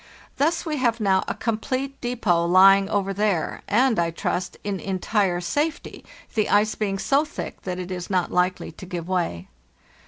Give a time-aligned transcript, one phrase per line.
[0.37, 5.39] Thus we have now a complete depot lying over there, and, I trust, in entire
[5.39, 9.47] safety, the ice being so thick that it is not likely to give way.